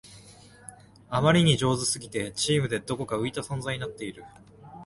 [1.11, 4.23] あまりに上手すぎてチームでどこか浮いた存在になっている